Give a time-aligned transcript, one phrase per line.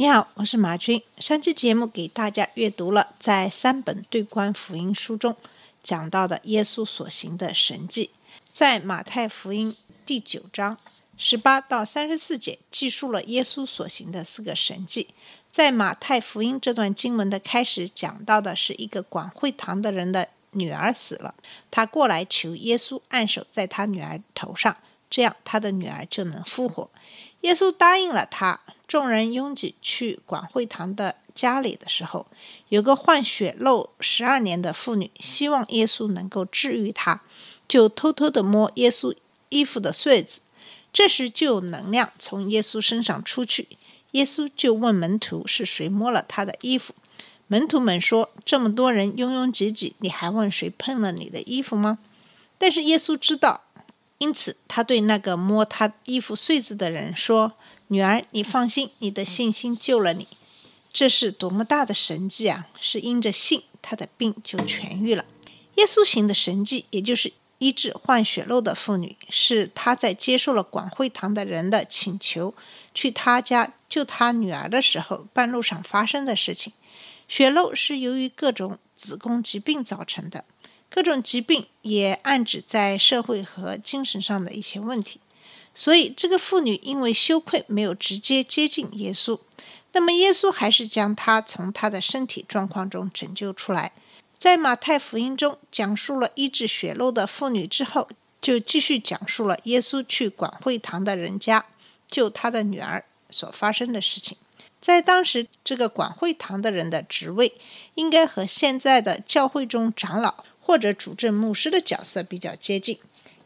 [0.00, 1.02] 你好，我是马军。
[1.18, 5.36] 上期节目给大家阅读了在三本对观福音书中
[5.82, 8.08] 讲到的耶稣所行的神迹，
[8.50, 10.78] 在马太福音第九章
[11.18, 15.08] 十八到三十四节记述了耶稣所行的四个神迹。
[15.52, 21.34] 在马太福音这段经文的开始讲到的是一个管会堂的人的女儿死了，
[21.70, 24.74] 他过来求耶稣按手在他女儿头上，
[25.10, 26.88] 这样他的女儿就能复活。
[27.42, 28.58] 耶稣答应了他。
[28.90, 32.26] 众人拥挤去管会堂的家里的时候，
[32.70, 37.20] 有个患血漏十二年的妇女，希望耶稣能够治愈她，
[37.68, 39.14] 就偷偷地摸耶稣
[39.48, 40.40] 衣服的穗子。
[40.92, 43.68] 这时就有能量从耶稣身上出去。
[44.10, 46.92] 耶稣就问门徒是谁摸了他的衣服。
[47.46, 52.00] 门徒们说：“这么多人拥拥挤挤，你还问谁碰了你的衣服吗？”
[52.58, 53.60] 但是耶稣知道，
[54.18, 57.52] 因此他对那个摸他衣服穗子的人说。
[57.92, 60.28] 女儿，你放心，你的信心救了你。
[60.92, 62.68] 这是多么大的神迹啊！
[62.80, 65.24] 是因着信，他的病就痊愈了。
[65.74, 72.54] 耶稣行的神迹，也就是医治患血漏的妇女，是他在接受了广会堂的人的请求，
[72.94, 76.72] 去他家救他女儿的时候，半路上发生的事情。
[77.26, 80.44] 血漏是由于各种子宫疾病造成的，
[80.88, 85.18] 各种疾病也暗指在社会和精神上的一些问题。
[85.82, 89.40] 所以，这个妇女因为羞愧，没有直接接近耶稣。
[89.92, 93.92] 那么，耶稣还是将她从她的身体状况中拯救出来。
[94.38, 98.10] 在马太福音中讲述了医治血漏的妇女之后，
[98.42, 101.64] 就继续讲述了耶稣去管会堂的人家
[102.10, 104.36] 救他的女儿所发生的事情。
[104.82, 107.54] 在当时，这个管会堂的人的职位
[107.94, 112.98] 应该和现在的教会中长老或者主政牧师的角色比较接近。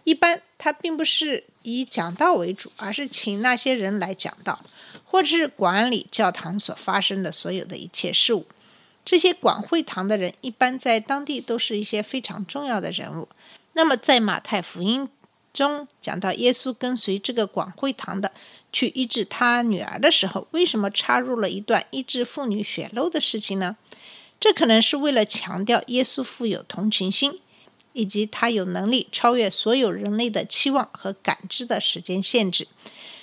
[0.05, 4.61] 一般他并不是以讲道为主，而是请那些人来讲道，
[5.05, 8.47] 或者是管理教堂所发生的所有的一切事物。
[9.05, 13.29] 这些管会堂的人一般在当地都是一些非常重要的人物。
[13.75, 15.09] 那么在马太福音
[15.53, 18.33] 中讲到耶稣跟随这个广会堂的
[18.73, 23.77] 去医治他女儿的时候，为什么插入了一段医治妇女血漏的事情呢？
[24.41, 27.41] 这可能是为了强调耶稣富有同情心。
[27.95, 32.69] 以及他有能力超越所有人类的期望和感知的时间限制。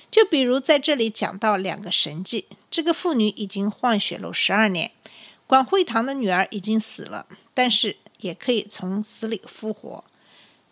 [0.09, 4.91] 就比如在这里讲到两个神迹：这个妇女已经换血了十二年，
[5.45, 10.03] 管会堂的女儿已经死了，但是也可以从死里复活。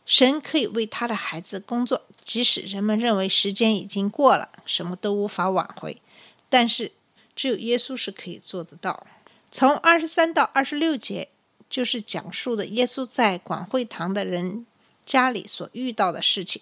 [0.06, 6.02] 神可以为他的孩子工作，即使人们认为时间已经过了，什么都无法挽回，
[6.50, 6.92] 但是
[7.36, 9.06] 只有耶稣是可以做得到。
[9.52, 11.30] 从二十三到二十六节。
[11.70, 14.66] 就是讲述的耶稣在广会堂的人
[15.06, 16.62] 家里所遇到的事情。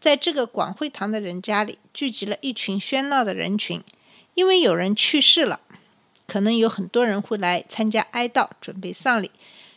[0.00, 3.82] 在这个广会堂的人家里，聚集了一群喧闹的人群，
[4.34, 5.60] 因为有人去世了，
[6.26, 9.30] 可能有很多人会来参加哀悼、准备丧礼。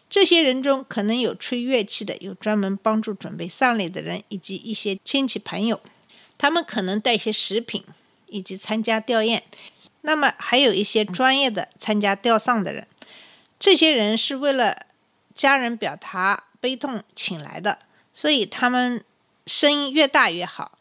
[0.09, 5.79] 这些人中，可能有吹乐器的，有专门帮助准备丧礼的人，以及一些亲戚朋友，
[6.37, 7.83] 他们可能带些食品，
[8.27, 9.41] 以及参加吊唁。
[10.01, 12.87] 那么，还有一些专业的参加吊丧的人。
[13.59, 14.85] 这些人是为了
[15.35, 17.79] 家人表达悲痛请来的，
[18.13, 19.03] 所以他们
[19.45, 20.77] 声音越大越好。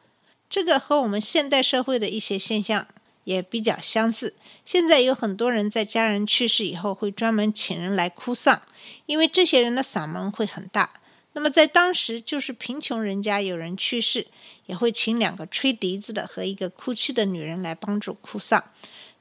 [0.49, 2.87] 这个和我们现代社会的一些现象
[3.25, 4.35] 也比较相似。
[4.65, 8.63] 现在有很多人在家人去世以后会专门请人来哭丧，
[9.07, 10.91] 因为这些人的嗓门会很大。
[11.33, 14.27] 那么在当时，就是贫穷人家有人去世，
[14.67, 18.65] 也会请两个吹笛子的和一个哭泣的女人来帮助哭丧。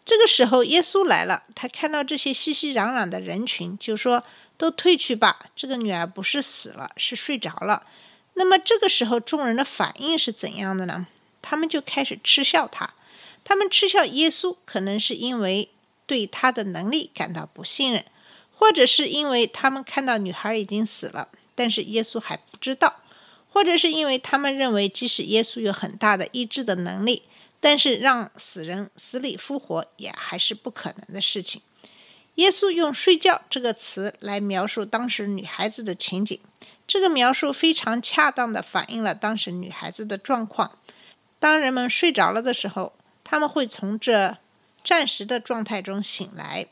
[0.08, 1.44] 这个时候，耶稣来了。
[1.54, 4.24] 他看到这些熙熙攘攘的人群，就说
[4.58, 7.84] ：“都退去吧，这个女儿不是死了，是睡着了。”
[8.36, 11.08] 那么这个时候，众人的反应是怎样的呢？
[11.42, 12.90] 他们就开始嗤笑他。
[13.44, 15.70] 他们嗤笑耶稣，可能是因为
[16.06, 18.06] 对他的能力感到不信任，
[18.56, 23.02] 或者是因为他们看到女孩已经死了，但是耶稣还不知道，
[23.52, 27.24] 或者是因为他们认为，即使耶稣有很大的医治的能力。
[27.70, 31.62] 但是让死人死里复活也还是不可能的事情。
[32.36, 36.40] 耶稣用“睡觉”这个词来描述当时女孩子的情景，
[36.88, 40.78] 这个描述非常恰当地反映了当时女孩子的状况。
[41.40, 42.94] 当人们睡着了的时候，
[43.26, 44.38] 他们会从这
[44.82, 46.68] 暂时的状态中醒来。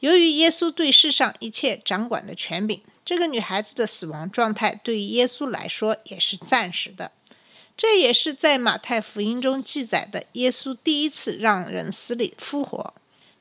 [0.00, 7.12] 由于耶稣对世上一切掌管的权柄，这个女孩子的死亡状态对于耶稣来说也是暂时的。
[7.78, 12.92] 这也是在马太福音中记载的耶稣第一次让人死里复活。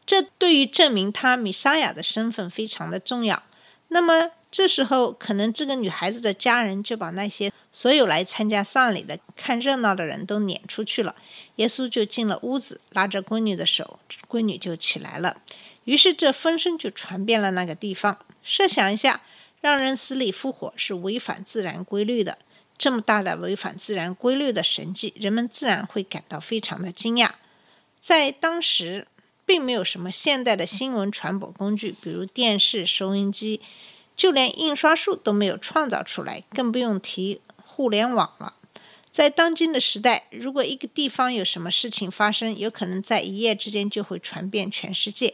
[0.06, 3.42] 这对于证明他米沙亚的身份非常的重要。
[3.88, 11.16] 那么这时候，可能这个女孩子的家人就把那些所有来参加丧礼的、看热闹的人都撵出去了。
[11.56, 14.00] 耶稣就进了屋子，拉着闺女的手，
[14.30, 15.42] 闺女就起来了。
[15.86, 18.20] 于是这风声就传遍了那个地方。
[18.44, 19.22] 设想一下，
[19.62, 22.38] 让人死里复活是违反自然规律的，
[22.78, 27.32] 这么大的违反自然规律的神迹，人们自然会感到非常的惊讶。
[28.00, 29.08] 在当时，
[29.46, 33.62] 并没有什么现代的新闻传播工具，比如电视、收音机，
[34.16, 38.54] 就连印刷术都没有创造出来，更不用提互联网了。
[39.10, 45.34] 在当今的时代，如果一个地方有什么事情发生，有可能在一夜之间就会传遍全世界。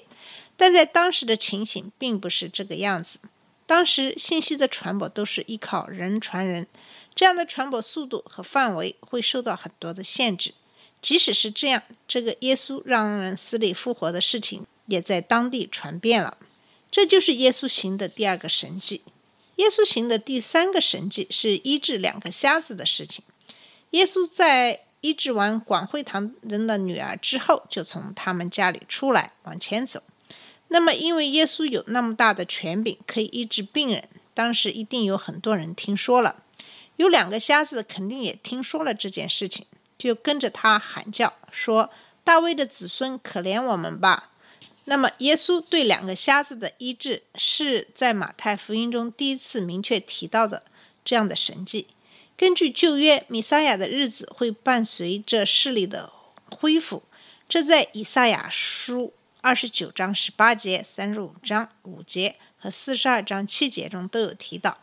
[0.56, 3.20] 但在当时的情形并不是这个样子。
[3.66, 6.68] 当时信息的传播都是依靠人传人，
[7.16, 10.54] 这样的传播速度和范围会受到很多的限制。
[11.02, 16.38] 即使是这样，这个耶稣让人死里复活的事情也在当地传遍了。
[16.90, 19.02] 这就是耶稣行的第二个神迹。
[19.58, 23.24] 耶稣行的第三个神迹是医治两个瞎子的事情。
[23.92, 30.02] 耶稣在医治完广惠堂人的女儿之后，就从他们家里出来往前走。
[30.70, 36.44] 那么，因为耶稣有那么大的权柄，可以医治病人，当时一定有很多人听说了。
[36.98, 39.66] 有两个瞎子肯定也听说了这件事情，
[39.98, 41.90] 就跟着他喊叫说
[42.24, 44.32] ：“大卫的子孙，可怜我们吧！”
[44.86, 50.64] 那么，耶稣对两个瞎子的医治，是在马太福音中第一次明确提到的
[51.06, 51.88] 这样的神迹。
[52.36, 56.12] 根据旧约，弥撒亚的日子会伴随着视力的
[56.50, 57.04] 恢复，
[57.48, 59.14] 这在以赛亚书。
[59.42, 64.78] 二十九章十八节、三十五章五节和四十二章七节中都有提到。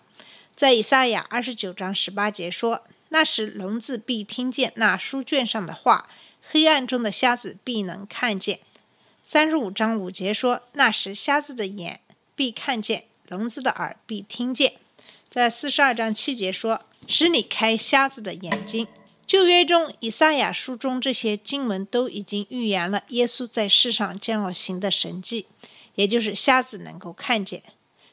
[0.61, 6.07] 在以赛亚二十九章十八节说：“那时聋子必听见那书卷上的话，
[6.43, 8.61] 黑暗中的瞎子必能看见。”
[9.25, 12.01] 三十五章五节说：“那时瞎子的眼
[12.35, 14.75] 必看见，聋子的耳必听见。”
[15.33, 18.87] 在四十二章七节说：“使你开瞎子的眼睛。”
[19.27, 25.47] 旧约中，以赛亚书中这些经文都已经预言了耶稣在世上将要行的神迹，
[25.95, 27.63] 也就是瞎子能够看见。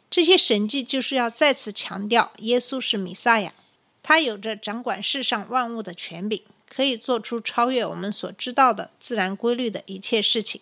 [0.10, 3.54] 这些神迹就是要再次强调耶稣是弥撒亚，
[4.02, 10.62] 他有着掌管世上万物的权柄，可以做出超越我们所知道的自然规律的一切事情。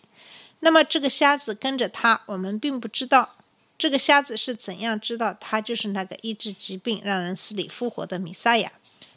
[0.60, 3.36] 那么，这个瞎子跟着他，我们并不知道
[3.78, 8.72] 这个瞎子是怎样知道他就是那个医治疾病、让人死里复活的弥撒亚。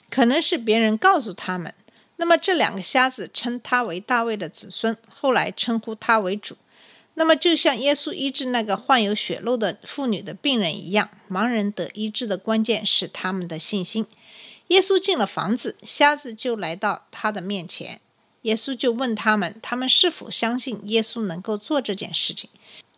[0.10, 1.74] 可能是别人告诉他们，
[2.18, 6.56] 那么这两个瞎子称他为大卫的子孙，后来称呼他为主。
[7.16, 14.06] 那么就像耶稣医治那个患有血漏的妇女的病人一样，盲人得医治的关键是他们的信心。
[14.68, 18.00] 耶稣进了房子，瞎子就来到他的面前，
[18.44, 22.50] 耶稣就问他们，他们是否相信耶稣能够做这件事情？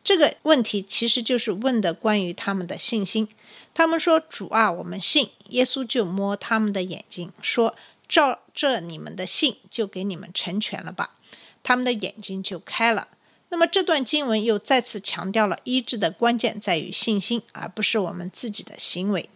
[0.03, 3.27] 这个问题其实就是问的关于他们的信心。
[3.73, 7.73] 他们说：“主啊，我们信。”耶稣就摸他们的眼睛，说
[8.09, 11.15] ：“照着你们的信，就给你们成全了吧。”
[11.63, 13.07] 他们的眼睛就开了。
[13.51, 19.29] 那么这段经文又再次强调了医治的关键在于信心，而不是我们自己的行为。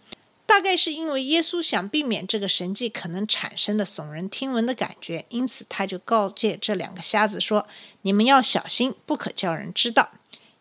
[0.48, 7.68] 大概是因为耶稣想避免这个神迹可能产生的耸人听闻的感觉，因此他就告诫这两个瞎子说
[8.04, 10.12] ：“你们要小心，不可叫人知道。”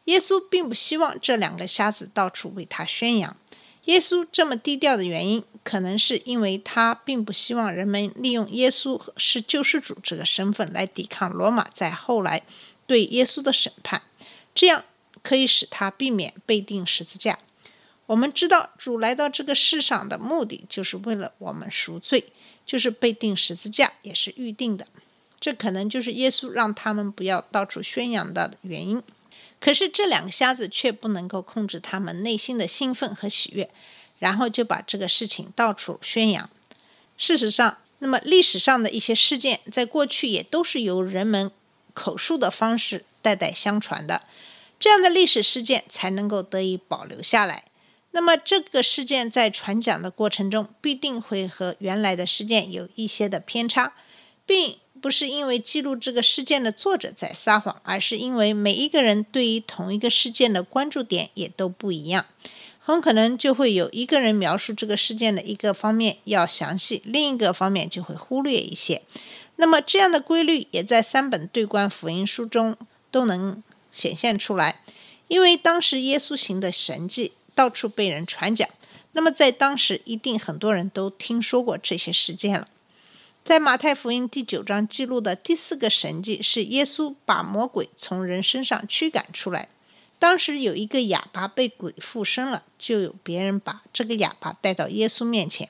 [0.07, 3.37] 耶稣并不希望这两个瞎子到处为他宣扬。
[3.85, 12.43] 耶稣这么低调的原因，可能是因为他并不希望人们利用耶稣是救世主这个身份来抵抗罗马在后来
[12.87, 14.03] 对耶稣的审判，
[14.55, 14.85] 这样
[15.23, 17.39] 可以使他避免被钉十字架。
[18.07, 22.33] 我们知道，主来到这个世上的目的就是为了我们赎罪，
[22.67, 24.87] 就是被钉十字架也是预定的。
[25.41, 29.03] 这可能就是耶稣让他们不要到处宣扬的原因。
[29.61, 33.71] 可是这两个瞎子却不能够控制他们内心的兴奋和喜悦，
[34.19, 36.51] 然后就把这个事情到处宣扬。
[37.17, 41.51] 事实上，那么历史上的一些事件，在过去也都是由人们
[41.95, 44.21] 口述的方式代代相传的，
[44.79, 47.65] 这样的历史事件才能够得以保留下来。
[48.11, 53.95] 那么这个事件在传讲的过程中，必定会和原来的事件有一些的偏差，
[54.45, 54.77] 并。
[55.03, 62.25] 不是因为记录这个事件的作者在撒谎，而是因为每一个人对于同一个事件的关注点也都不一样，
[62.79, 69.03] 很可能就会有一个人描述这个事件的一个方面要详细，另一个方面就会忽略一些。
[69.57, 72.77] 那么这样的规律也在三本对观福音书中
[73.11, 74.81] 都能显现出来。
[75.29, 78.69] 因为当时耶稣行的神迹到处被人传讲，
[79.13, 82.69] 那么在当时一定很多人都听说过这些事件了。
[83.45, 89.69] 在马太福音第九章记录的第四个神迹是耶稣把魔鬼从人身上驱赶出来。
[90.19, 95.69] 当时有一个哑巴被鬼附身了，就有别人把这个哑巴带到耶稣面前。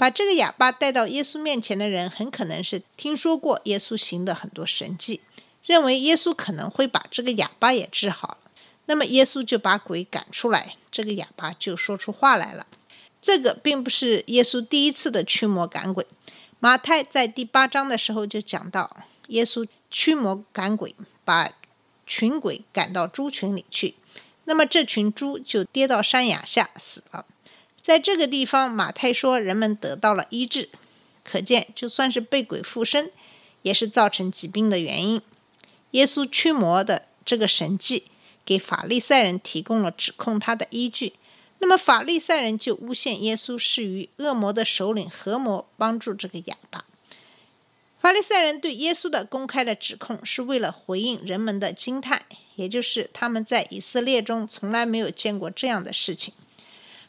[0.00, 5.20] 把这个哑巴带到耶稣面前的人，很可能是听说过耶稣行的很多神迹，
[5.66, 8.50] 认为耶稣可能会把这个哑巴也治好了。
[8.86, 12.66] 那么耶稣就把鬼赶出来，这个哑巴就说出话来了。
[13.20, 16.06] 这个并不是耶稣第一次的驱魔赶鬼。
[16.60, 21.52] 马太在第八章的时候就讲到，耶稣驱魔赶鬼，把
[22.06, 23.96] 群鬼赶到猪群里去，
[24.44, 27.26] 那么这群猪就跌到山崖下死了。
[27.82, 30.68] 在这个地方，马太说人们得到了医治，
[31.24, 33.10] 可见就算是被鬼附身，
[33.62, 35.22] 也是造成疾病的原因。
[35.92, 38.04] 耶稣驱魔的这个神迹，
[38.44, 41.14] 给法利赛人提供了指控他的依据。
[41.58, 46.84] 那么法利赛人就诬陷耶稣是与恶魔的首领合谋帮助这个哑巴。
[48.00, 52.24] 法利赛人对耶稣的公开的指控是为了回应人们的惊叹，
[52.56, 56.32] 也就是他们在以色列中从来没有见过这样的事情。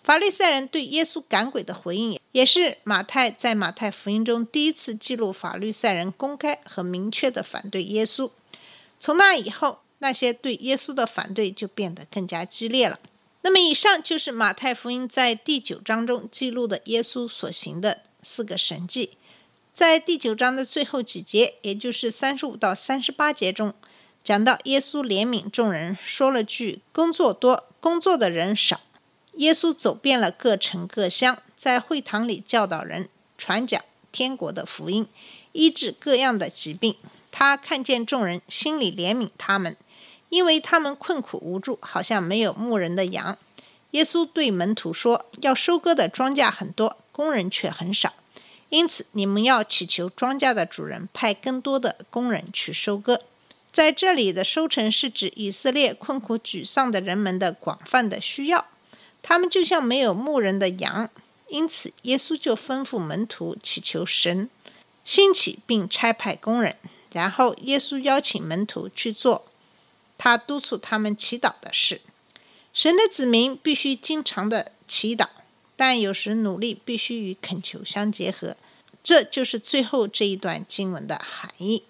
[0.03, 8.29] 法利赛人对耶稣赶鬼的回应，也是马太在马太福音中第一次记录法利赛人公开和明确的反对耶稣。
[8.99, 12.99] 从那以后，那些对耶稣的反对就变得更加激烈了。
[13.43, 19.11] 那么，以上就是马太福音在第九章中记录的耶稣所行的四个神迹。
[19.73, 23.73] 在第九章的最后几节，也就是三十五到三十八节中，
[24.23, 28.81] 讲到耶稣怜悯众人，说了句“工作多，工作的人少”。
[29.41, 35.07] 耶稣走遍了各城各乡，在会堂里教导人，传讲天国的福音，
[35.53, 36.95] 医治各样的疾病。
[37.31, 39.75] 他看见众人，心里怜悯他们。
[40.29, 43.35] 因为他们困苦无助，好像没有牧人的羊。
[43.91, 48.13] 耶稣对门徒说：“要收割的庄稼很多，工人却很少，
[48.69, 53.23] 因此你们要祈求庄稼的主人派更多的工人去收割。”
[53.73, 58.67] 在这里的收成是指以色列困苦沮丧的人们的广泛的需要，
[59.21, 61.09] 他们就像没有牧人的羊，
[61.49, 64.49] 因此耶稣就吩咐门徒祈求神
[65.03, 66.75] 兴起并差派工人，
[67.11, 69.45] 然后耶稣邀请门徒去做。
[70.17, 71.99] 他督促他们祈祷的事，
[72.73, 75.27] 神的子民必须经常的祈祷，
[75.75, 78.55] 但有时努力必须与恳求相结合。
[79.03, 81.83] 这就是最后这一段经文的含义。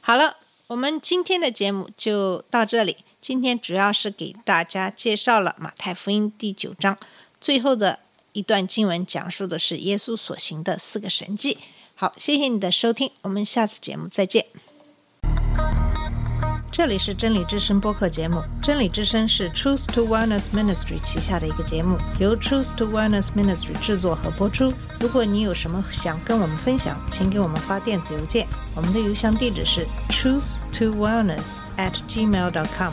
[0.00, 0.36] 好了，
[0.68, 2.98] 我们今天的节目就到这里。
[3.22, 6.98] 今天主要是给大家介绍了马太福音第九章
[7.40, 8.00] 最后的
[8.32, 11.58] 一段经文，讲述的是耶稣所行的四个神迹。
[11.94, 14.46] 好，谢谢你的收听，我们下次节目再见。
[16.72, 18.42] 这里是真理之声播客节目。
[18.60, 24.72] 真理之声是 Truth to Wellness Ministry 旗下的一个节目，由 Truth to Wellness Ministry 制作和播出。
[24.98, 32.92] 如果你有什么想跟我们分享，请给我们发电子邮件，我们的邮箱地址是 truth to wellness at gmail dot com。